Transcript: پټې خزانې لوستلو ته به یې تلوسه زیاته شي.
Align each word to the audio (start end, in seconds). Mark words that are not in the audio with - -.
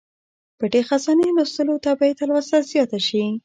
پټې 0.57 0.81
خزانې 0.87 1.27
لوستلو 1.37 1.75
ته 1.83 1.91
به 1.97 2.03
یې 2.09 2.13
تلوسه 2.19 2.57
زیاته 2.69 2.99
شي. 3.07 3.23